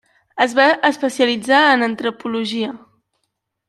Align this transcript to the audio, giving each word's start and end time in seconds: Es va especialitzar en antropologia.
Es 0.45 0.55
va 0.59 0.65
especialitzar 0.89 1.61
en 1.77 1.91
antropologia. 1.91 2.75